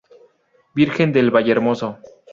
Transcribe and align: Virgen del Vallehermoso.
Virgen 0.73 1.13
del 1.13 1.29
Vallehermoso. 1.29 1.99